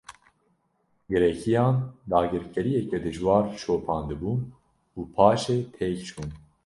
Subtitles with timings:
[1.09, 1.75] Grekiyan,
[2.11, 4.39] dagirkeriyeke dijwar şopandibûn
[4.97, 6.29] û paşê têk çûn